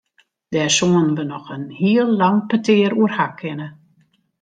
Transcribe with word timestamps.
Dêr 0.53 0.71
soenen 0.77 1.11
we 1.17 1.23
noch 1.31 1.49
in 1.57 1.65
heel 1.81 2.09
lang 2.21 2.37
petear 2.49 2.91
oer 3.01 3.11
ha 3.17 3.27
kinne. 3.39 3.67